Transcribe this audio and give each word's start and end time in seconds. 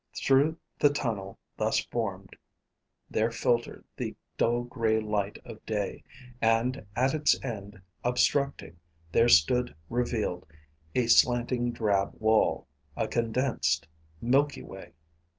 Through 0.17 0.57
the 0.79 0.89
tunnel 0.89 1.37
thus 1.57 1.77
formed 1.77 2.35
there 3.07 3.29
filtered 3.29 3.85
the 3.97 4.15
dull 4.35 4.63
gray 4.63 4.99
light 4.99 5.37
of 5.45 5.63
day: 5.67 6.03
and 6.41 6.87
at 6.95 7.13
its 7.13 7.39
end, 7.45 7.79
obstructing, 8.03 8.79
there 9.11 9.29
stood 9.29 9.75
revealed 9.91 10.47
a 10.95 11.05
slanting 11.05 11.71
drab 11.71 12.15
wall, 12.19 12.65
a 12.97 13.07
condensed 13.07 13.87
milky 14.19 14.63
way. 14.63 14.93